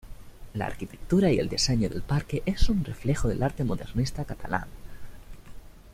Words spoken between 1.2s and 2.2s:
y el diseño del